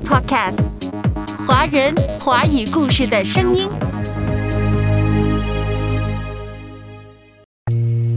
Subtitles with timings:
[0.00, 0.60] Podcast，
[1.46, 3.68] 华人华语故事的声音。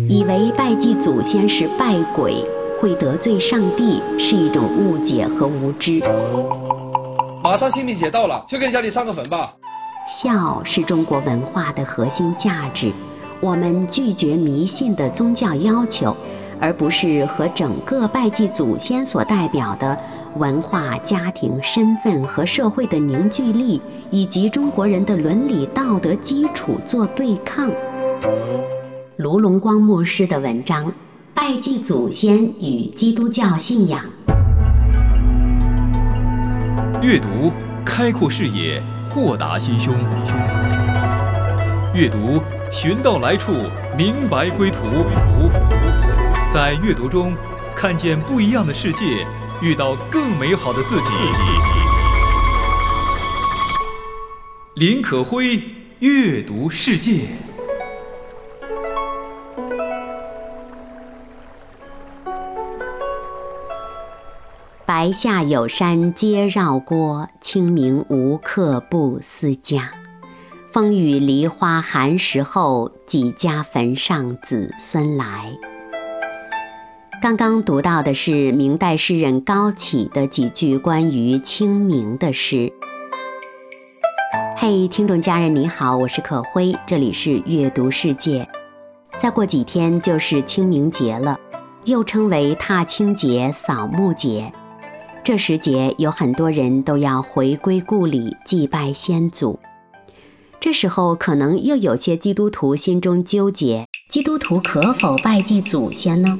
[0.07, 2.43] 以为拜祭祖先是拜鬼，
[2.79, 6.01] 会得罪上帝，是一种误解和无知。
[7.44, 9.53] 马上清明节到了，去给家里上个坟吧。
[10.07, 12.92] 孝是中国文化的核心价值，
[13.42, 16.16] 我们拒绝迷信的宗教要求，
[16.59, 19.98] 而不是和整个拜祭祖先所代表的。
[20.36, 27.72] 文化、家庭、身份和社会的凝聚力，以及中国人的伦理道德基础做对抗。
[29.16, 30.86] 卢龙光牧师的文章
[31.34, 34.02] 《拜祭祖先与基督教信仰》。
[37.02, 37.30] 阅读
[37.86, 39.94] 开阔视野，豁达心胸。
[41.94, 43.54] 阅读寻到来处，
[43.98, 44.80] 明白归途。
[46.54, 47.34] 在阅读中，
[47.73, 49.26] 看见不一样的世界。
[49.66, 51.10] 遇到更美好的自己。
[54.76, 55.59] 林可辉
[55.98, 57.30] 阅读世界。
[64.86, 69.94] 白下有山皆绕郭，清明无客不思家。
[70.72, 75.58] 风雨梨花寒食后，几家坟上子孙来。
[77.21, 82.71] 刚刚读到的是明代诗人高启的几句关于清明的诗。
[84.55, 88.47] 嘿，听众家人你好，我是可辉，这里是阅读世界。
[89.17, 91.39] 再过几天就是清明节了，
[91.86, 94.52] 又称为踏青节、扫墓节。
[95.23, 99.59] 这时节有很多人都要回归故里祭拜先祖。
[100.59, 106.39] 这时候可能又有些基督徒心中纠结：基督徒可否拜祭祖先呢？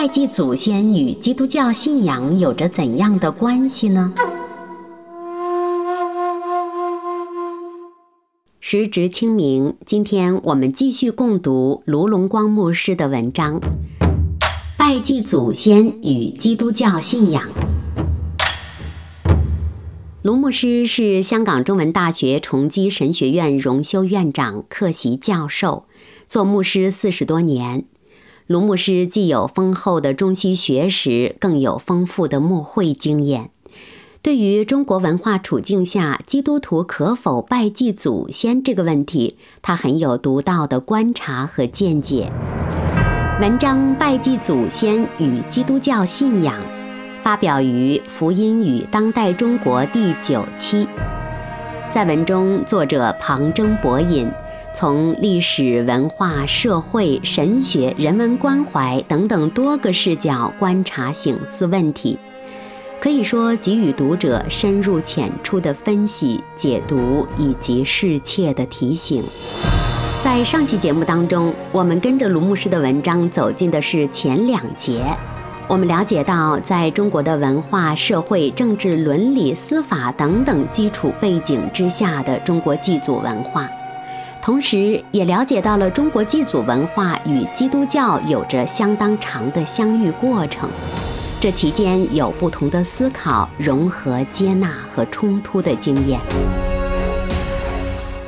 [0.00, 4.14] 拜祭祖先与基督教信仰有着怎样的关系呢？
[8.60, 13.60] 时值清明，今天我们继续共读卢龙光牧师的文章
[14.78, 17.42] 《拜祭祖先与基督教信仰》。
[20.22, 25.86] 卢牧师是香港中文大学崇基神学院荣休院长、客席教授，
[26.24, 27.86] 做牧师四十多年。
[28.48, 33.50] 卢牧师既有丰厚的中西学识，更有丰富的牧会经验。
[34.22, 42.32] 对于中国文化处境下基督徒可否拜祭祖先这个问题，他很有独到的观察和见解。
[43.38, 46.56] 文章《拜祭祖先与基督教信仰》
[47.20, 50.88] 发表于《福音与当代中国》第九期。
[51.90, 54.26] 在文中，作者旁征博引。
[54.80, 62.16] 从历史文化、社会、神学、人文关怀等等多个视角观察、醒思问题，
[63.00, 69.24] 可以说给予读者深入浅出的分析、解读以及适切的提醒。
[70.20, 75.02] 在上期节目当中，我们跟着卢牧师的文章走进的是前两节，
[75.66, 83.68] 我们了解到，在中国的文化、社会、政治、伦理、司法等等基础背景之下的中国祭祖文化。
[84.40, 90.70] 同时，也了解到了中国祭祖文化与基督教有着相当长的相遇过程，
[91.38, 96.18] 这期间有不同的思考、融合、接纳和冲突的经验。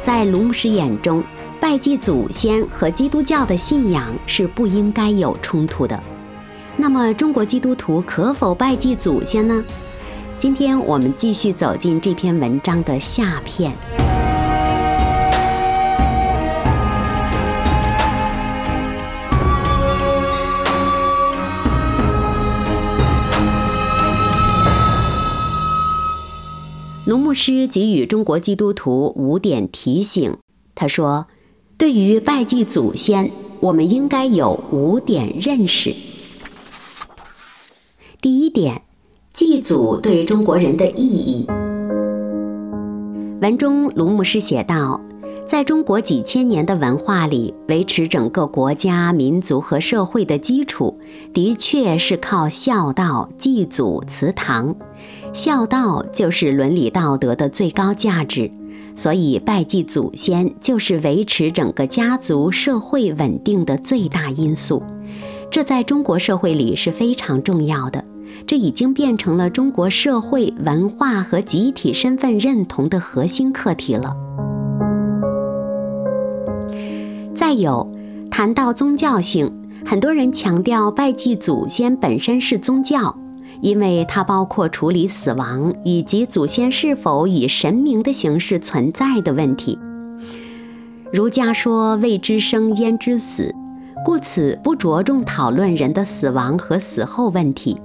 [0.03, 1.23] 在卢牧师眼中，
[1.59, 5.99] 拜祭祖先和基督教的信仰是不应该有冲突的。
[6.77, 9.65] 那么，中国基督徒可否拜祭祖先呢？
[10.39, 13.73] 今天我们继续走进这篇文章的下篇。
[27.11, 30.37] 卢牧师给予中国基督徒五点提醒。
[30.77, 31.27] 他说
[31.77, 35.93] ：“对于拜祭祖先，我们应该有五点认识。
[38.21, 38.83] 第一点，
[39.33, 41.49] 祭祖对中国人的意义。”
[43.43, 45.01] 文中，卢牧师写道
[45.45, 51.01] ：“在中国几千年的文化里，维持整个国家、民族和社会的基础，
[51.35, 54.77] 的确是靠孝道、祭祖、祠堂。”
[55.33, 58.51] 孝道就是伦理道德的最高价值，
[58.97, 64.83] 所以拜祭祖先就是维持整个家族社会稳定的最大因素。
[65.51, 68.05] 这在中国社会里是非常重要的，
[68.47, 74.17] 这已经变成了中国社会文化和集体身份认同的核心课题了。
[77.35, 77.89] 再有，
[78.31, 79.51] 谈到宗教性，
[79.87, 83.17] 很多人强调拜祭祖先本身是宗教。
[83.61, 89.79] 因为它包括处理死亡以及祖先是否以神明的形式存在的问题。
[91.13, 93.55] 儒家说“未知生，焉知死”，
[94.05, 97.77] 故此不着重讨论人的死亡和死后问题。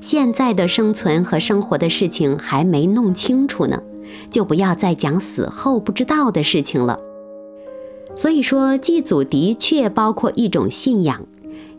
[0.00, 3.82] 现在的生存和生活的事情还没弄清楚呢，
[4.30, 6.98] 就不要再讲死后不知道的事情了。
[8.16, 11.26] 所以说，祭祖的确包括一种信仰。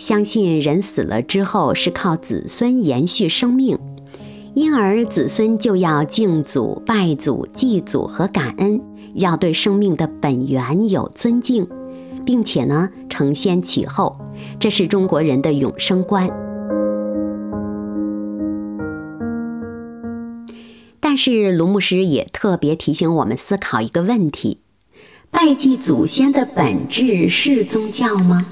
[0.01, 3.77] 相信人死了之后是靠子孙延续生命，
[4.55, 8.81] 因而子孙就要敬祖、拜祖、祭祖和感恩，
[9.13, 11.67] 要对生命的本源有尊敬，
[12.25, 14.19] 并且呢承先启后，
[14.59, 16.27] 这是中国人的永生观。
[20.99, 24.57] 但是卢牧师也特别提醒我们思考一个问题：
[25.29, 28.43] 拜祭祖先的本质是宗教吗？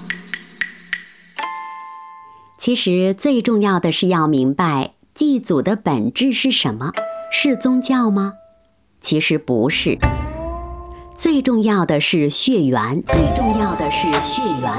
[2.60, 6.92] 其实最重要的是要明白祭祖的本质是什么？
[7.32, 8.34] 是宗教吗？
[9.00, 9.98] 其实不是。
[11.16, 14.70] 最重要的是血缘，最重要的是血缘。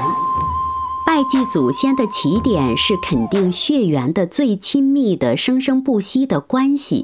[1.07, 7.03] 拜祭祖先的起点是肯定血缘的最亲密的生生不息的关系。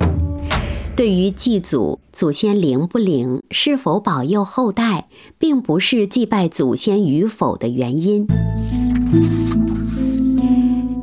[0.96, 5.08] 对于祭祖，祖先灵不灵，是否保佑后代，
[5.40, 8.28] 并不是祭拜祖先与否的原因。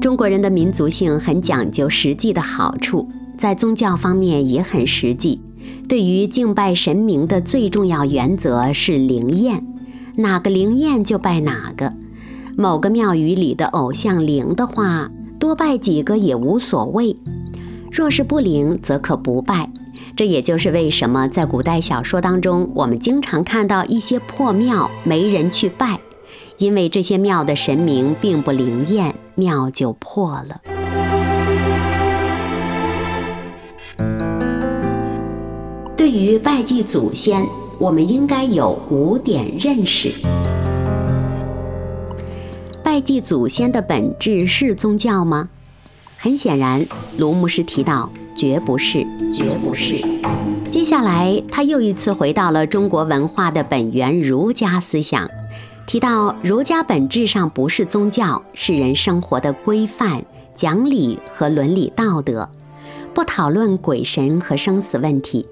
[0.05, 3.09] 中国人的民族性很讲究实际的好处，
[3.39, 5.41] 在宗教方面也很实际。
[5.89, 9.67] 对于敬拜神明的最重要原则是灵验，
[10.17, 11.95] 哪个灵验就拜哪个。
[12.55, 17.17] 某个庙宇里的偶像灵的话，多拜几个也无所谓；
[17.91, 19.71] 若是不灵，则可不拜。
[20.15, 25.99] 这也就是为什么在古代小说当中，我们经常看到一些破庙没人去拜。
[26.59, 30.60] 因为这些庙的神明并不灵验，庙就破了。
[35.96, 37.46] 对于拜祭祖先，
[37.78, 40.12] 我们应该有五点认识。
[42.82, 45.48] 拜祭祖先的本质是宗教吗？
[46.16, 46.84] 很显然，
[47.19, 49.96] 卢牧师提到，绝不是，绝不是。
[50.70, 55.28] 接下来，他又一次回到了中国文化的本源——儒家思想。
[55.86, 62.48] 提到儒家本质上不是宗教，是人生活的规范、讲理和伦理道德，
[63.12, 65.46] 不讨论鬼神和生死问题。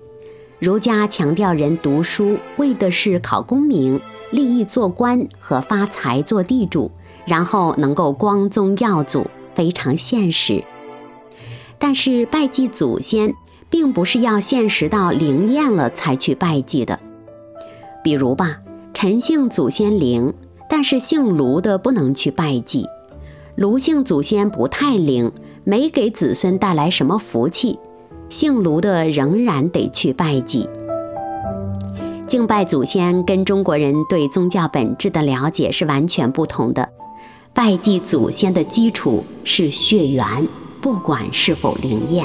[0.58, 4.00] 儒家强调人读书为的是考功名、
[4.30, 6.90] 立意做官和发财做地主，
[7.26, 10.64] 然后能够光宗耀祖，非常现实。
[11.78, 13.34] 但是拜祭祖先，
[13.68, 16.98] 并不是要现实到灵验了才去拜祭的，
[18.02, 18.58] 比如吧。
[19.02, 20.32] 陈姓祖先灵，
[20.68, 22.86] 但是姓卢的不能去拜祭。
[23.56, 25.32] 卢姓祖先不太灵，
[25.64, 27.80] 没给子孙带来什么福气，
[28.28, 30.68] 姓卢的仍然得去拜祭。
[32.28, 36.88] 敬拜祖先跟中国人对宗教本质的了解是完全不同的。
[37.52, 40.46] 拜祭祖先的基础是血缘，
[40.80, 42.24] 不管是否灵验。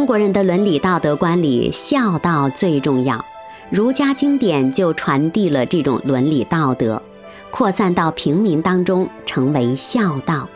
[0.00, 3.22] 中国人的伦理道德观里，孝道最重要。
[3.68, 7.02] 儒家经典就传递了这种伦理道德，
[7.50, 10.48] 扩散到平民当中，成为孝道。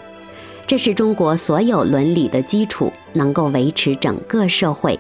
[0.67, 4.99] 这是中国所有伦理的基础，能够维持整个社会。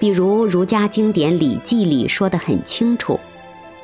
[0.00, 3.20] 比如儒家经典《礼记》里说得很清楚：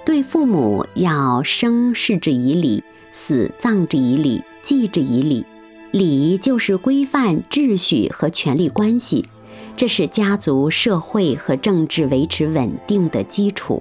[0.05, 2.83] 对父母要生视之以礼，
[3.13, 5.47] 死葬之以礼，祭之以礼。
[5.93, 9.25] 礼就是规范、秩序和权力关系。
[9.79, 13.81] 这是家族、社会和政治维持稳定的基础。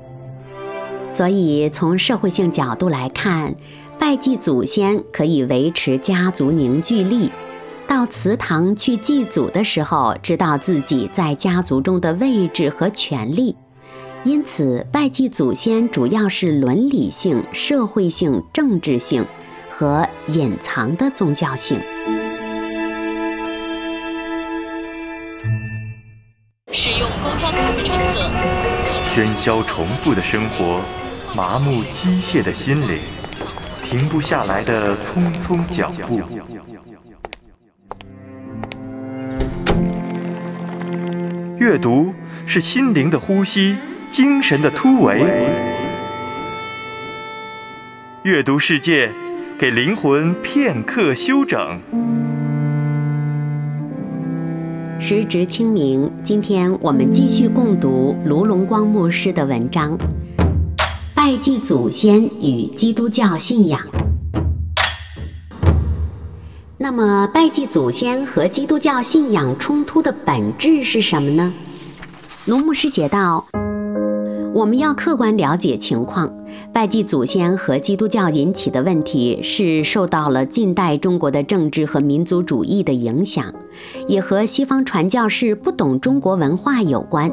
[1.10, 3.56] 所以，从社会性角度来看，
[3.98, 7.32] 拜祭祖先可以维持家族凝聚力。
[7.88, 13.56] 到祠堂去祭祖的时候，知道自己在家族中的位置和权利。
[14.24, 19.26] 因此，拜祭祖先主要是伦理性、社会性、政治性
[19.68, 21.82] 和隐藏的宗教性。
[26.80, 28.30] 使用公交卡的乘客，
[29.04, 30.80] 喧嚣重复的生活，
[31.36, 33.00] 麻木机械的心灵，
[33.84, 36.22] 停不下来的匆匆脚步。
[41.58, 42.14] 阅读
[42.46, 45.26] 是心灵的呼吸，精神的突围。
[48.22, 49.10] 阅读世界，
[49.58, 51.82] 给灵魂片刻休整。
[55.10, 59.98] 时值清明今天我们继续共读卢龙光牧师的文章。
[61.16, 63.80] 拜祭祖先与基督教信仰。
[66.78, 71.54] 那么拜祭祖先和基督教信仰冲突的本质是什么呢？
[72.46, 73.48] 卢牧师写道
[74.58, 76.34] 我们要客观了解情况，
[76.74, 83.54] 拜祭祖先和基督教引起的问题是受到了近代中国的政治和民族主义的影响，
[84.08, 87.32] 也和西方传教士不懂中国文化有关，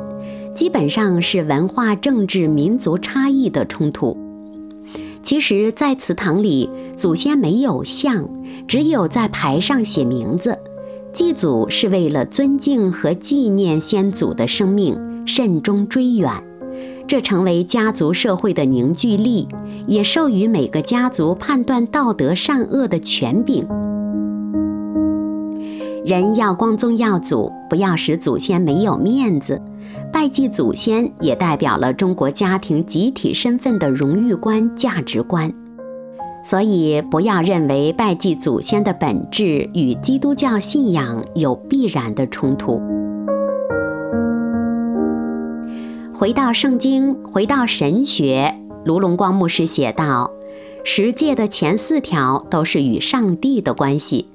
[0.54, 4.14] 基本上是文化、政治、民族差异的冲突。”
[5.25, 8.28] 其实，在祠堂里，祖先没有像，
[8.69, 10.59] 只有在牌上写名字。
[11.11, 16.31] 祭祖是为了尊敬和纪念先祖的生命，慎终追远。
[17.06, 19.46] 这成为家族社会的凝聚力，
[19.87, 23.66] 也授予每个家族判断道德善恶的权柄。
[26.04, 29.61] 人要光宗耀祖，不要使祖先没有面子。
[30.12, 35.52] 拜祭祖先也代表了中国家庭集体身份的荣誉观、价值观。
[36.42, 42.80] 所以，不要认为拜祭祖先的本质与基督教信仰有必然的冲突。
[46.25, 50.31] 回到圣经，回到神学，卢龙光牧师写道：
[50.83, 54.28] 十诫的前四条都是与上帝的关系。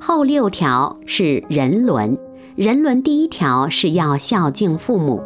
[0.00, 2.18] 后六条是人伦，
[2.56, 5.22] 人伦第一条是要孝敬父母，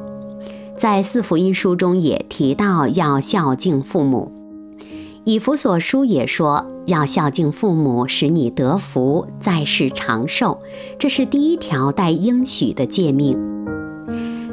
[0.76, 4.30] 在四福音书中也提到要孝敬父母。
[5.24, 10.58] 以弗所书也说要孝敬父母，使你得福，在世长寿，
[10.98, 13.38] 这是第一条带应许的诫命。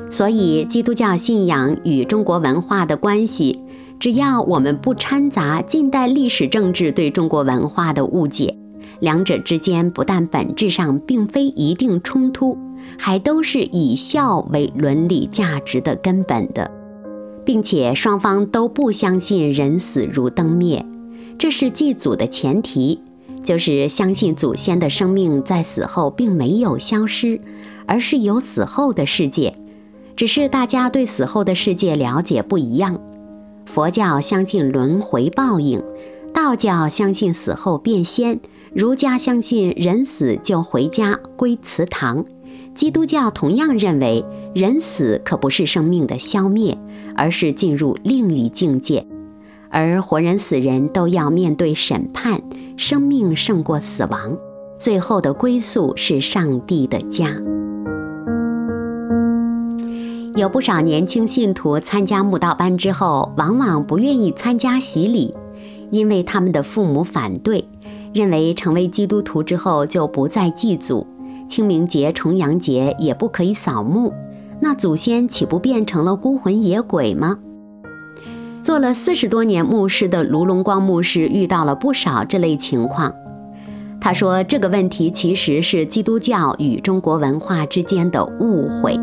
[0.10, 3.60] 所以，基督教信仰与中国文化的关系，
[4.00, 8.58] 只要我们不掺杂近代历史政治对中国文化的误解。
[9.00, 12.58] 两者之间不但本质上并非一定冲突，
[12.98, 16.72] 还都是以孝为伦理价值的根本的，
[17.46, 20.84] 并且双方都不相信人死如灯灭，
[21.38, 23.02] 这是祭祖的前提，
[23.44, 27.40] 就是相信祖先的生命在死后并没有消失，
[27.86, 29.54] 而是有死后的世界，
[30.18, 33.00] 只是大家对死后的世界了解不一样。
[33.66, 35.82] 佛教相信轮回报应，
[36.34, 38.40] 道教相信死后变仙。
[38.74, 42.26] 儒家相信人死就回家归祠堂，
[42.76, 46.78] 基督教同样认为人死可不是生命的消灭，
[47.16, 49.08] 而是进入另一境界，
[49.70, 52.42] 而活人死人都要面对审判，
[52.76, 54.38] 生命胜过死亡，
[54.78, 57.36] 最后的归宿是上帝的家。
[60.38, 65.34] 有不少年轻信徒参加慕道班之后，往往不愿意参加洗礼，
[65.90, 67.68] 因为他们的父母反对。
[68.14, 71.08] 认为成为基督徒之后就不再祭祖，
[71.48, 74.14] 清明节、重阳节也不可以扫墓，
[74.62, 77.40] 那祖先岂不变成了孤魂野鬼吗？
[78.62, 83.12] 做了四十多年牧师的卢龙光牧师遇到了不少这类情况。
[84.00, 89.00] 他说，这个问题其实是基督教与中国文化之间的误会。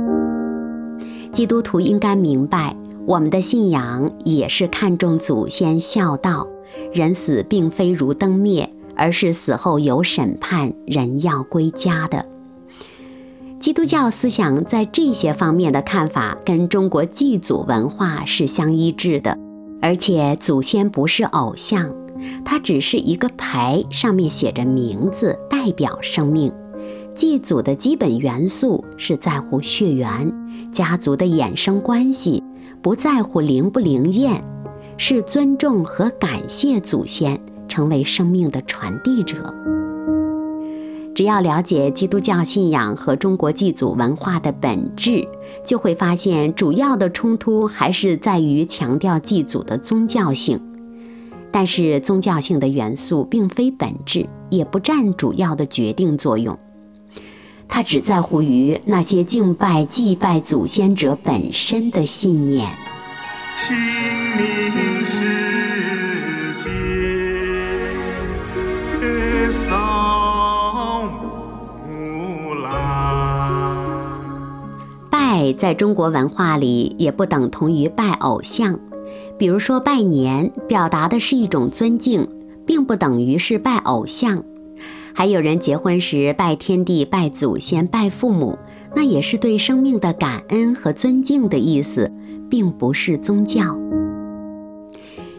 [1.35, 2.75] 基督徒应该明白，
[3.07, 6.47] 我们的信仰也是看重祖先孝道，
[6.95, 8.71] 人死并非如灯灭。
[8.97, 12.25] 而是死后有审判，人要归家的。
[13.59, 19.37] 基督教思想在这些方面的看法跟中国祭祖文化是相一致的，
[19.83, 21.93] 而且祖先不是偶像，
[22.45, 26.53] 它只是一个牌，上面写着名字，代表生命。
[27.15, 32.43] 祭祖的基本元素是在乎血缘、家族的衍生关系，
[32.83, 34.43] 不在乎灵不灵验，
[34.97, 37.41] 是尊重和感谢祖先。
[37.67, 39.53] 成为生命的传递者。
[41.13, 45.27] 只要了解基督教信仰和中国祭祖文化的本质，
[45.65, 50.61] 就会发现主要的冲突还是在于强调祭祖的宗教性。
[51.51, 56.57] 但是，宗教性的元素并非本质，也不占主要的决定作用。
[57.69, 62.73] 它只在乎于那些敬拜、祭拜祖先者本身的信念。
[63.57, 63.77] 清
[64.37, 66.71] 明时节
[69.69, 71.09] 扫
[71.89, 72.69] 墓来。
[75.11, 78.79] 拜在中国文化里也不等同于拜偶像，
[79.39, 82.29] 比如说拜年，表达的是一种尊敬，
[82.67, 84.43] 并不等于是拜偶像。
[85.17, 88.59] 还有人结婚时拜天地、拜祖先、拜父母，
[88.97, 92.13] 那也是对生命的感恩和尊敬的意思，
[92.51, 93.79] 并不是宗教。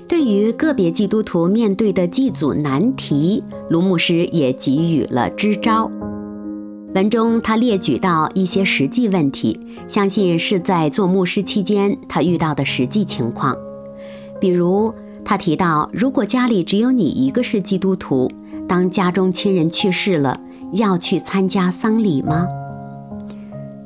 [0.08, 5.92] 对于个别基督徒面对的祭祖难题，卢牧师也给予了支招。
[6.94, 13.54] 文中他列举到一些实际问题，相信是在做牧师期间他遇到的实际情况。
[14.40, 14.94] 比如，
[15.26, 18.32] 他提到，如果家里只有你一个是基督徒，
[18.68, 20.40] 当家中亲人去世了，
[20.74, 22.48] 要去参加丧礼吗？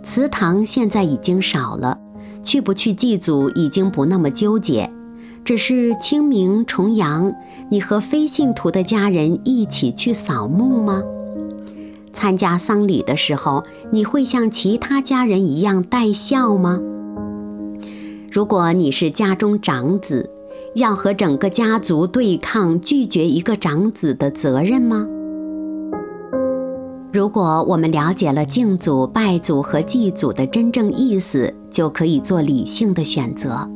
[0.01, 2.00] 祠堂现在已经少了，
[2.43, 4.89] 去不去祭祖已经不那么纠结，
[5.43, 7.33] 只是清明、重阳，
[7.69, 11.03] 你和非信徒的家人一起去扫墓吗？
[12.13, 16.79] 参加丧礼的时候，你会像其他家人一样带孝吗？
[18.31, 20.29] 如果你是家中长子，
[20.75, 25.07] 要和整个家族对抗拒绝一个长子的责任吗？
[27.11, 33.67] 如果我们了解了敬祖、拜祖和祭祖的真正意思，就可以做理性的选择。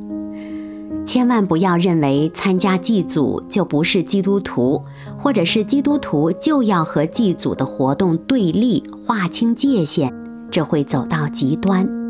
[1.03, 4.81] 千万不要认为参加祭祖就不是基督徒，
[5.17, 10.13] 或者是基督徒就要和祭祖的活动对立、划清界限，
[10.51, 12.02] 这会走到极端。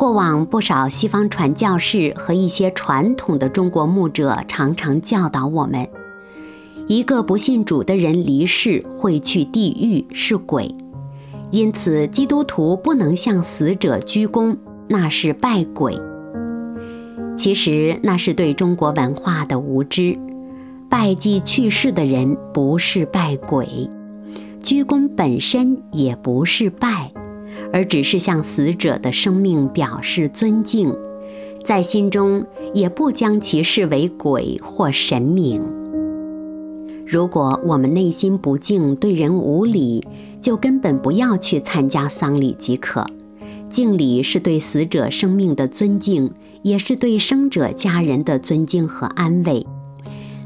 [0.00, 5.86] 过往不少西方传教士和一些传统的中国牧者常常教导我们。
[6.88, 10.74] 一个不信主的人离世会去地狱，是鬼，
[11.50, 14.56] 因此基督徒不能向死者鞠躬，
[14.88, 16.00] 那是拜鬼。
[17.36, 20.18] 其实那是对中国文化的无知。
[20.88, 23.90] 拜祭去世的人不是拜鬼，
[24.62, 27.12] 鞠躬本身也不是拜，
[27.72, 30.94] 而只是向死者的生命表示尊敬，
[31.64, 35.62] 在心中也不将其视为鬼或神明。
[37.06, 40.06] 如果我们内心不敬，对人无礼，
[40.40, 43.04] 就根本不要去参加丧礼即可。
[43.68, 46.30] 敬礼是对死者生命的尊敬，
[46.62, 49.66] 也是对生者家人的尊敬和安慰。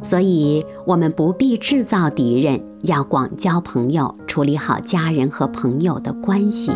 [0.02, 6.70] 所以，我们不必制造敌人，要广交朋友，处理好家人和朋友的关系。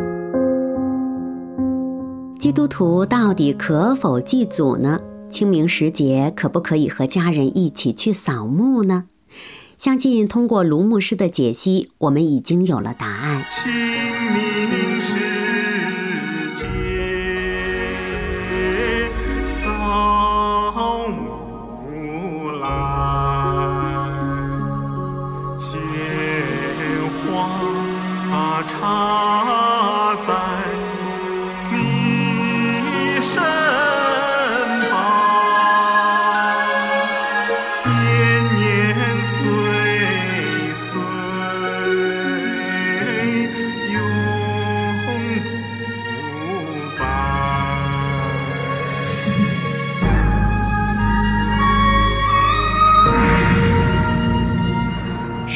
[2.39, 5.01] 基督徒到底可否祭祖呢？
[5.29, 9.07] 清明时节，可不可以和家人一起去扫墓呢？
[9.77, 13.45] 相信通过卢牧师的解析，我们已经有了答案。
[13.51, 15.48] 清明时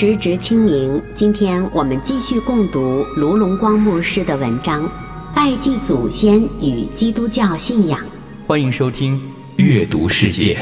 [0.05, 4.83] 时值清明，今天我们继续共读卢龙光牧师的文章
[5.33, 8.01] 《拜祭祖先与基督教信仰》。
[8.45, 9.17] 欢迎收听
[9.59, 10.59] 《阅读世界》。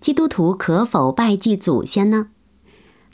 [0.00, 2.28] 基督徒可否拜祭祖先呢？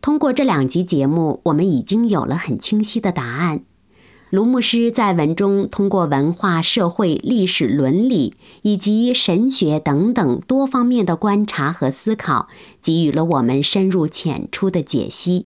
[0.03, 3.63] 通过这两集节目，我们已经有了很清晰的答案。
[4.31, 12.49] 卢牧师在文中通过文化、社会、历史、伦理以及神学等等多方面的观察和思考，
[12.83, 15.47] 给予了我们深入浅出的解析。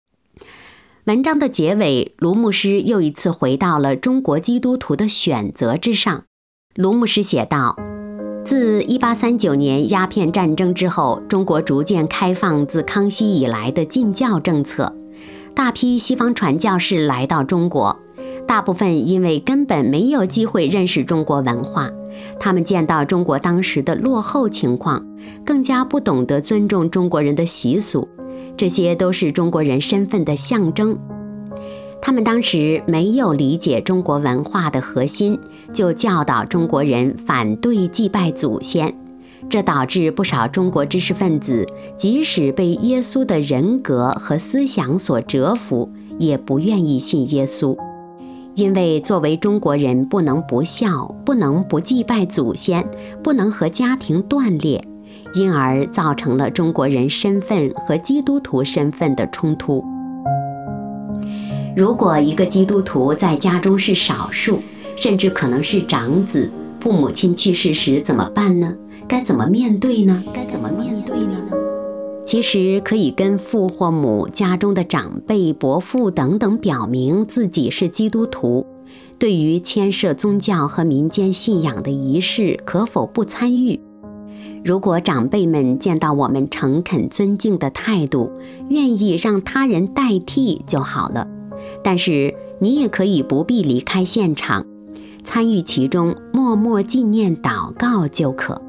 [1.04, 6.24] 文章的结尾，卢牧师又一次回到了中国基督徒的选择之上。
[6.74, 7.76] 卢牧师写道。
[8.44, 14.94] 自1839年鸦片战争之后，中国逐渐开放自康熙以来的禁教政策，
[15.52, 17.98] 大批西方传教士来到中国，
[18.46, 21.90] 大部分因为根本没有机会认识中国文化，
[22.38, 25.04] 他们见到中国当时的落后情况，
[25.44, 28.09] 更加不懂得尊重中国人的习俗，
[28.56, 30.96] 这些都是中国人身份的象征。
[32.00, 35.37] 他们当时没有理解中国文化的核心，
[35.72, 38.94] 就教导中国人反对祭拜祖先，
[39.50, 47.76] 这导致不少中国知识分子即使被耶稣的人格和思想所折服，也不愿意信耶稣，
[48.56, 52.88] 因为作为中国人不能不孝，不能不祭拜祖先，
[53.22, 54.82] 不能和家庭断裂，
[55.34, 59.84] 因而造成了中国人身份和基督徒身份的冲突。
[61.76, 64.62] 如果一个基督徒在家中是少数，
[64.96, 68.74] 甚至可能是长子，父母亲去世时怎么办呢？
[69.06, 70.24] 该怎么面对呢？
[70.32, 71.65] 该怎么面对呢？
[72.26, 78.66] 其实可以跟父或母、家中的长辈、伯父等等表明自己是基督徒。
[79.16, 83.80] 对于牵涉宗教和民间信仰的仪式，可否不参与？
[84.64, 88.32] 如果长辈们见到我们诚恳尊敬的态度，
[88.68, 91.28] 愿意让他人代替就好了。
[91.84, 94.66] 但是你也可以不必离开现场，
[95.22, 98.60] 参与其中，默默纪念、祷告就可。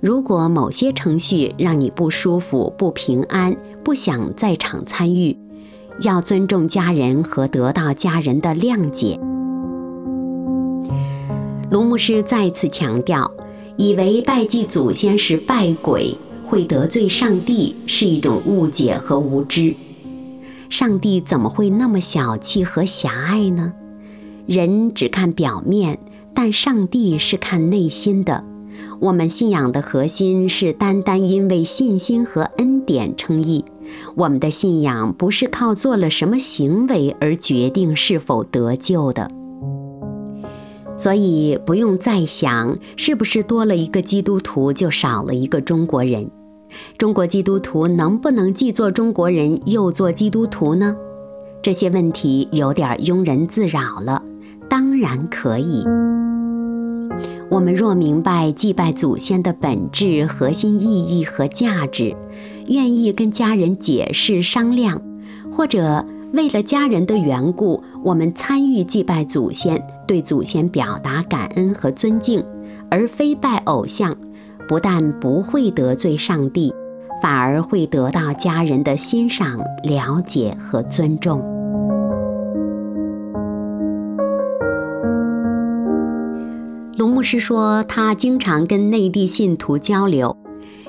[0.00, 5.36] 如果某些程序让你不舒服、不平安，不想在场参与，
[6.02, 9.18] 要尊重家人和得到家人的谅解。
[11.70, 13.32] 卢牧师再次强调，
[13.76, 19.74] 以为拜祭祖先是拜鬼，会得罪上帝，是一种误解和无知。
[20.70, 23.72] 上帝怎么会那么小气和狭隘呢？
[24.46, 25.98] 人只看表面，
[26.32, 28.44] 但上帝是看内心的。
[29.00, 33.64] 我们信仰的核心是单单因为信心和恩典称义。
[34.14, 39.30] 我们的信仰不是靠做了什么行为而决定是否得救的。
[40.96, 46.28] 所以不用再想是不是多了一个基督徒就少了一个中国人。
[46.98, 50.96] 中国基督徒能不能既做中国人又做基督徒呢？
[51.62, 54.22] 这些问题有点庸人自扰了。
[54.68, 55.82] 当然可以。
[57.50, 62.14] 我们若明白祭拜祖先的本质、核心意义和价值，
[62.66, 65.00] 愿意跟家人解释商量，
[65.50, 72.44] 或者为了家人的缘故，我们参与祭拜祖先，对祖先表达感恩和尊敬，
[72.90, 74.14] 而非拜偶像，
[74.68, 76.70] 不但不会得罪上帝，
[77.22, 81.57] 反而会得到家人的欣赏、了解和尊重。
[86.98, 90.36] 龙牧师说，他经常跟内地信徒交流，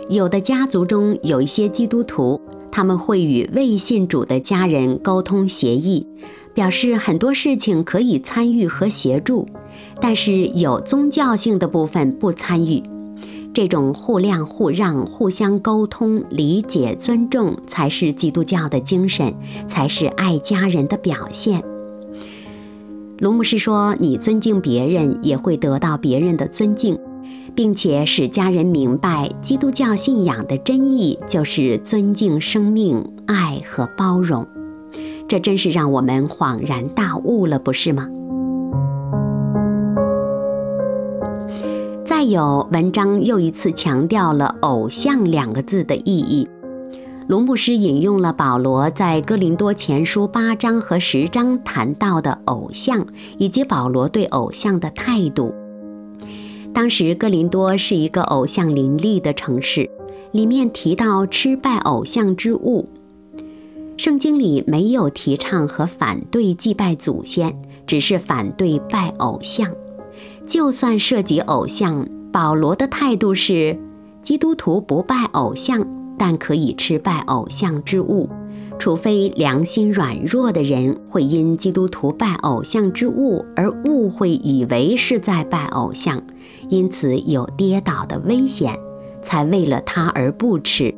[0.10, 2.41] 有的家族中有一些基督徒，
[2.72, 6.08] 他们会与未信主的家人沟通协议，
[6.52, 9.48] 表示很多事情可以参与和协助，
[10.02, 12.82] 但是有宗教性的部分不参与。
[13.54, 19.32] 这种互谅互让、互相沟通、理解、尊重，才是基督教的精神，
[19.67, 21.63] 才是爱家人的表现。
[23.19, 26.97] 卢牧师说：“你尊敬别人，也会得到别人的尊敬，
[27.53, 34.47] 并且使家人明白基督教信仰的真意就是尊敬生命、爱和包容。
[35.27, 38.08] 这真是让我们恍然大悟了，不是吗？”
[42.05, 46.47] 再有，文章又一次强调了“偶像”两个字的意义。
[47.29, 53.05] 龙牧师引用了保罗在哥林多前书八章和十章谈到的偶像，
[53.37, 55.53] 以及保罗对偶像的态度。
[56.73, 59.87] 当时哥林多是一个偶像林立的城市，
[60.31, 62.89] 里面提到吃拜偶像之物。
[63.95, 69.71] 圣经里没有提倡和反对祭拜祖先，只是反对拜偶像。
[70.47, 73.77] 就算涉及偶像，保罗的态度是：
[74.23, 75.98] 基督徒不拜偶像。
[76.19, 78.29] 但可以吃拜偶像之物，
[78.77, 86.21] 除非良心软弱的人会因基督徒拜偶像之物而误会，以为是在拜偶像，
[86.67, 88.75] 因此有跌倒的危险，
[89.21, 90.93] 才为了他而不吃。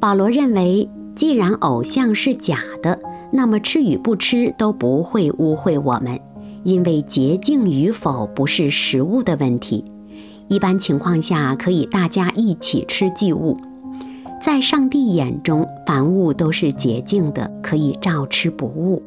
[0.00, 2.98] 保罗认为，既然偶像是假的，
[3.30, 6.18] 那么吃与不吃都不会污秽我们，
[6.64, 9.84] 因为洁净与否不是食物的问题。
[10.48, 13.56] 一般情况下，可以大家一起吃祭物。
[14.44, 19.02] 在上帝眼中，凡物都是洁净的，可以照吃不误。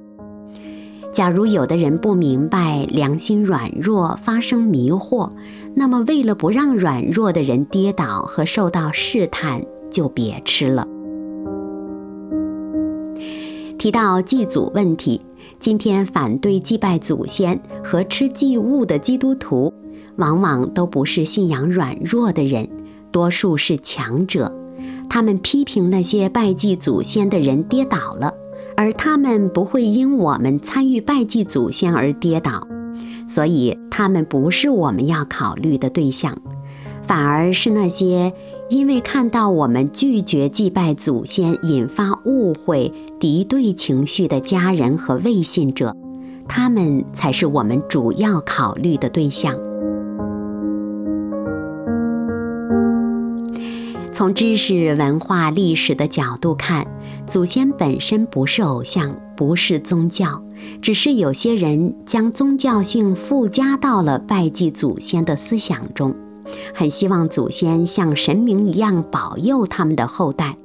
[1.14, 5.30] 假如有的人不明白，良心软弱，发生迷惑，
[5.76, 10.88] 那么为了不让软弱的人跌倒和受到试探，就别吃了。
[13.78, 15.22] 提到祭祖问题，
[15.60, 19.72] 今天反对祭拜祖先和吃祭物的基督徒，
[20.16, 22.68] 往往都不是信仰软弱的人，
[23.12, 24.52] 多数是强者。
[25.10, 28.34] 他们批评那些拜祭祖先的人跌倒了，
[28.76, 32.68] 而他们不会因我们参与拜祭祖先而跌倒，
[33.28, 36.38] 所以他们不是我们要考虑的对象，
[37.06, 38.34] 反而是那些
[38.70, 45.96] 因为看到我们拒绝祭拜祖先引发误会、敌对情绪的家人和未信者，
[46.48, 49.58] 他们才是我们主要考虑的对象。
[54.18, 56.88] 从知识、文化、历史的角度看，
[57.28, 60.42] 祖先本身不是偶像，不是宗教，
[60.82, 66.16] 只是有些人将宗教性附加到了拜祭祖先的思想中，
[66.74, 70.58] 很希望祖先像神明一样保佑他们的后代。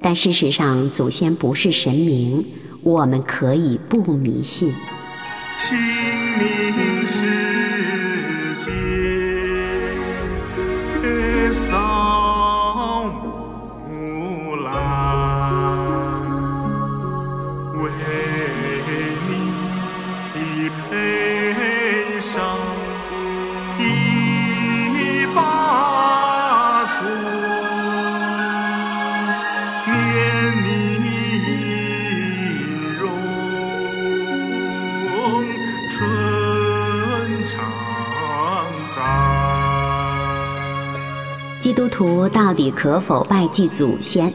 [0.00, 2.46] 但事实上，祖先不是神明，
[2.84, 4.72] 我们可以不迷信。
[5.56, 5.76] 清
[6.38, 7.39] 明时
[37.50, 39.02] 长在。
[41.58, 44.32] 基督徒到底可否拜祭祖先，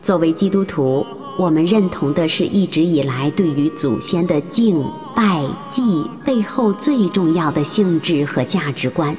[0.00, 1.04] 作为基督徒，
[1.36, 4.82] 我们认同的是一直以来对于祖先的敬
[5.16, 9.16] 拜祭背后最重要的性质和价值观，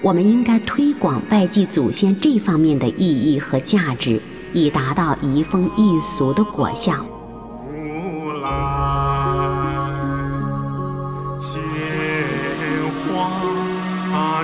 [0.00, 4.20] 我们应该推广拜祭祖先这方面的意义和价值，
[4.52, 7.06] 以达到移风易俗的果效。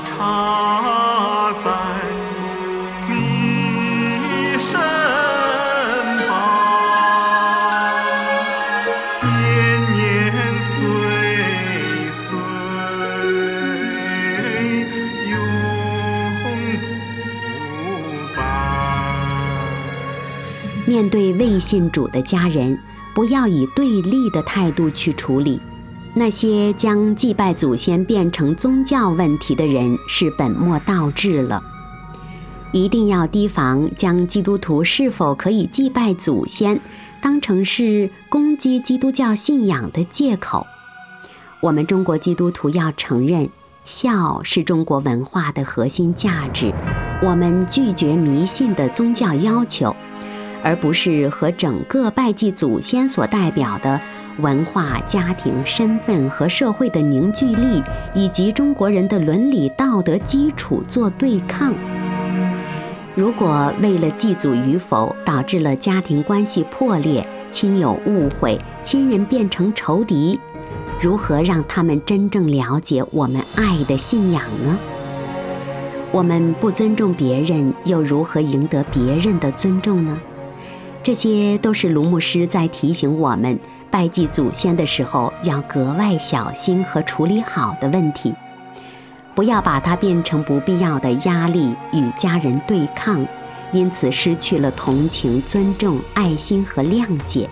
[0.05, 1.71] 插在
[3.09, 3.13] 你
[4.59, 4.81] 身
[6.27, 6.31] 旁，
[9.23, 9.33] 年
[9.93, 9.99] 年
[10.61, 10.75] 岁
[12.13, 12.21] 岁
[15.31, 15.33] 永
[16.43, 16.45] 不
[18.37, 18.39] 败。
[20.87, 22.79] 面对未信主的家人，
[23.15, 25.61] 不要以对立的态度去处理。
[26.15, 31.63] 那些将祭拜祖先变成宗教问题的人，是本末倒置了。
[32.73, 36.81] 一定要提防将基督徒是否可以祭拜祖先
[37.21, 40.67] 当成是攻击基督教信仰的借口。
[41.61, 43.49] 我们中国基督徒要承认，
[43.85, 46.73] 孝是中国文化的核心价值。
[47.23, 49.95] 我们拒绝迷信的宗教要求，
[50.63, 54.01] 而不是和整个拜祭祖先所代表的
[54.41, 57.83] 文化、家庭、身份和社会的凝聚力，
[58.15, 61.73] 以及中国人的伦理道德基础做对抗。
[63.15, 70.39] 如果为了祭祖与否导致了家庭关系破裂、亲友误会、亲人变成仇敌，
[71.01, 74.79] 如何让他们真正了解我们爱的信仰呢？
[76.13, 80.21] 我们不尊重别人，又如何赢得别人的尊重呢？
[81.11, 83.59] 这些都是卢牧师在提醒我们，
[83.91, 88.33] 拜祭祖先的时候要格外小心和处理好的问题，
[89.35, 93.27] 不要把它变成不必要的压力与家人对抗，
[93.73, 97.51] 因此失去了同情、尊重、爱心和谅解，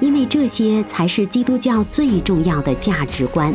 [0.00, 3.54] 因为这些才是基督教最重要的价值观，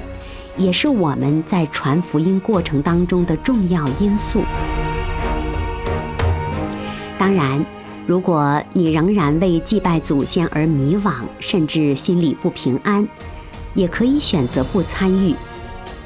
[0.57, 4.41] 也是我们在传福音过程当中的重要因素。
[7.17, 7.65] 当然，
[8.05, 13.07] 如果你仍然为祭拜祖先而迷惘，甚至心里不平安，
[13.73, 15.33] 也可以选择不参与。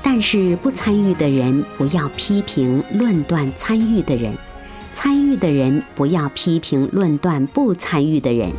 [0.03, 4.33] 但是不参与的人不要批评论断参与的人，
[4.93, 8.51] 参与的人不要批评论断不参与的人，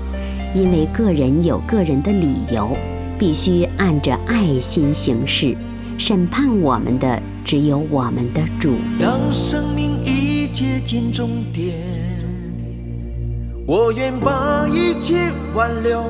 [0.55, 2.77] 因为个人有个人的理由，
[3.18, 5.57] 必须按着爱心行事。
[5.96, 8.74] 审判我们的只有我们的主。
[9.01, 11.74] 让生命已接近终点，
[13.68, 16.02] 我愿把一切挽留。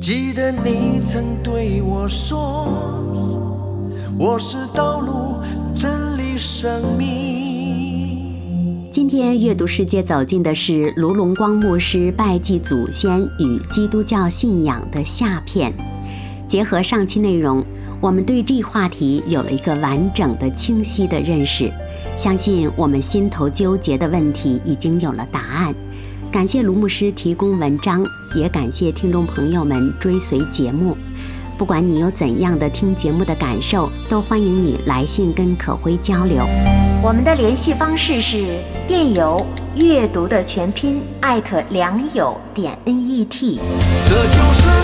[0.00, 2.66] 记得你曾对我说，
[4.18, 5.36] 我是道路、
[5.72, 8.90] 真理、生命。
[8.90, 15.72] 今天阅读世界走进的是卢龙光牧师拜祭祖先与基督教信仰的下片。
[16.44, 17.64] 结合上期内容，
[18.00, 21.70] 我们对这话题有了一个完整的、清晰的认识。
[22.22, 25.74] 相信我们心头纠结的问题已经有了答案。
[26.30, 28.06] 感谢卢牧师提供文章，
[28.36, 30.96] 也感谢听众朋友们追随节目。
[31.58, 36.46] 不管你有怎样的听节目的感受，都欢迎你来信跟可辉交流。
[37.02, 43.58] 我们的联系方式是电邮阅读的全拼艾特良友点 net。
[44.06, 44.81] 这就是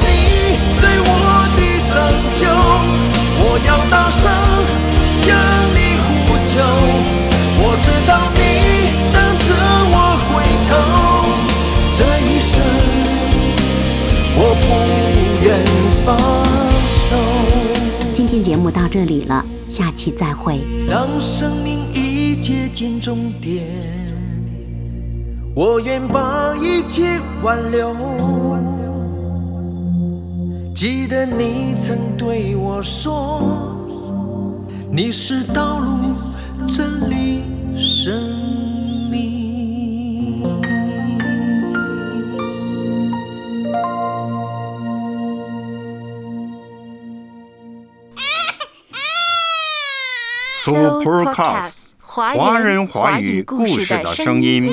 [18.88, 20.58] 到这里了，下期再会。
[20.88, 23.66] 让生命一接近终点，
[25.54, 27.94] 我愿把一切挽留。
[30.74, 33.76] 记得你曾对我说，
[34.90, 36.14] 你是道路、
[36.66, 37.07] 真
[51.08, 54.70] Supercast 华人华语故事的声音。